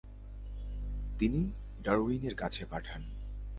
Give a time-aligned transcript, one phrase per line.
[1.19, 1.41] তিনি
[1.83, 3.01] ডারউইনের কাছে পাঠান।